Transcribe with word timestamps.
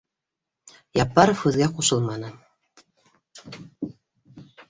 Яппаров 1.03 1.43
һүҙгә 1.49 1.67
ҡушылманы 1.75 2.31